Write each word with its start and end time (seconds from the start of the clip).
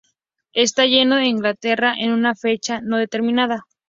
Ella 0.53 0.85
llegó 0.87 1.13
a 1.13 1.25
Inglaterra 1.25 1.93
en 1.95 2.09
una 2.11 2.33
fecha 2.33 2.81
no 2.81 2.97
determinada. 2.97 3.67